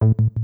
[0.00, 0.38] you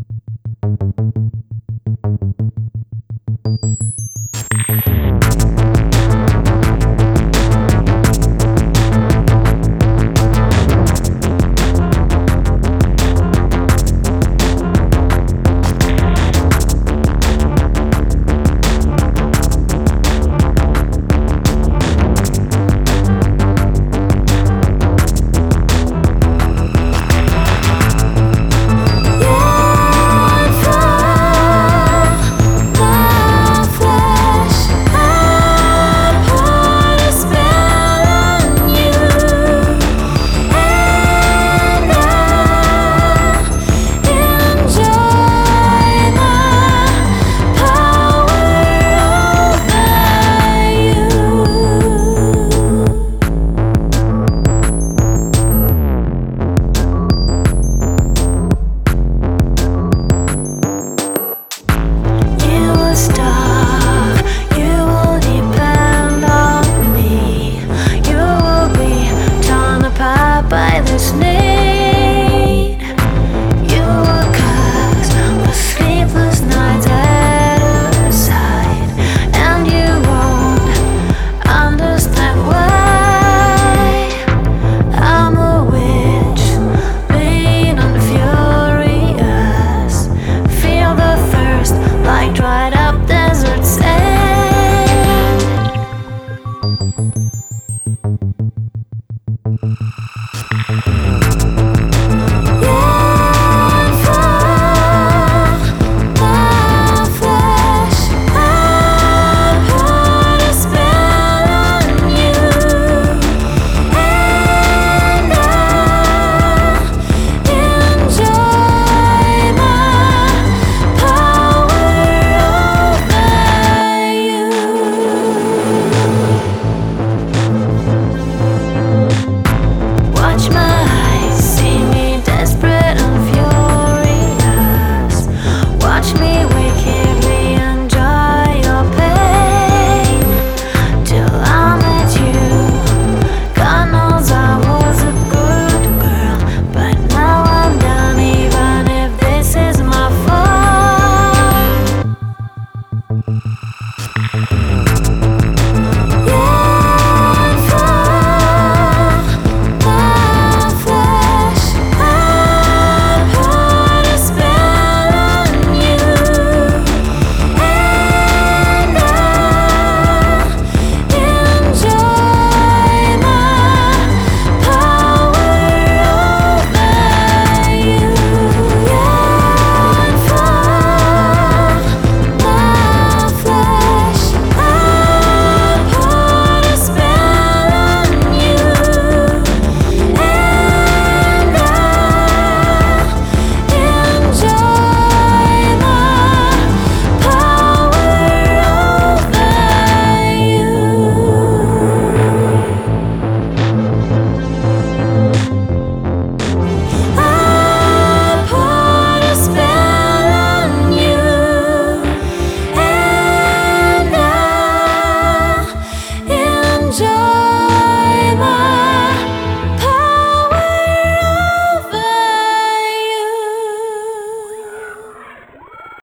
[62.94, 63.33] stop.